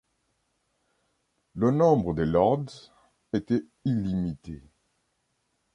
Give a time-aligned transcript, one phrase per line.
[1.53, 2.91] Le nombre des lords
[3.33, 4.63] était illimité.